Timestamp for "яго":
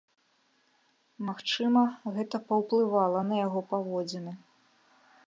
3.45-3.59